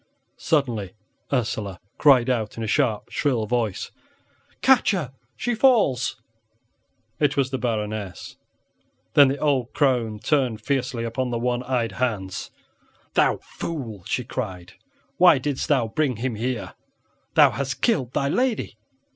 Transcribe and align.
Suddenly 0.39 0.93
Ursela 1.31 1.77
cried 1.99 2.27
out 2.27 2.57
in 2.57 2.63
a 2.63 2.67
sharp, 2.67 3.11
shrill 3.11 3.45
voice, 3.45 3.91
"Catch 4.63 4.89
her, 4.93 5.11
she 5.35 5.53
falls!" 5.53 6.19
It 7.19 7.37
was 7.37 7.51
the 7.51 7.59
Baroness. 7.59 8.35
Then 9.13 9.27
the 9.27 9.37
old 9.37 9.73
crone 9.73 10.17
turned 10.17 10.59
fiercely 10.65 11.03
upon 11.03 11.29
the 11.29 11.37
one 11.37 11.61
eyed 11.61 11.91
Hans. 11.91 12.49
"Thou 13.13 13.37
fool!" 13.43 14.03
she 14.07 14.23
cried, 14.23 14.73
"why 15.17 15.37
didst 15.37 15.67
thou 15.67 15.87
bring 15.89 16.15
him 16.15 16.33
here? 16.33 16.73
Thou 17.35 17.51
hast 17.51 17.83
killed 17.83 18.13
thy 18.13 18.27
lady!" 18.27 18.77